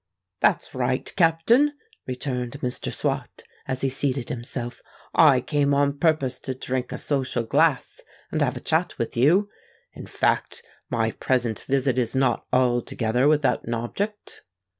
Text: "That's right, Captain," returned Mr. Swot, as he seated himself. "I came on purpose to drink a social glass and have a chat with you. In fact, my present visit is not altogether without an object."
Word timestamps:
"That's 0.39 0.73
right, 0.73 1.13
Captain," 1.15 1.73
returned 2.07 2.53
Mr. 2.61 2.91
Swot, 2.91 3.43
as 3.67 3.81
he 3.81 3.89
seated 3.89 4.29
himself. 4.29 4.81
"I 5.13 5.41
came 5.41 5.75
on 5.75 5.99
purpose 5.99 6.39
to 6.39 6.55
drink 6.55 6.91
a 6.91 6.97
social 6.97 7.43
glass 7.43 8.01
and 8.31 8.41
have 8.41 8.57
a 8.57 8.61
chat 8.61 8.97
with 8.97 9.15
you. 9.15 9.47
In 9.93 10.07
fact, 10.07 10.63
my 10.89 11.11
present 11.11 11.59
visit 11.69 11.99
is 11.99 12.15
not 12.15 12.47
altogether 12.51 13.27
without 13.27 13.63
an 13.65 13.75
object." 13.75 14.41